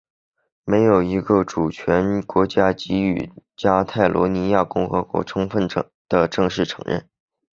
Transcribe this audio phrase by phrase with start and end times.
[0.65, 5.67] 没有一个主权国家给予加泰罗尼亚共和国充分
[6.09, 7.07] 的正式承认。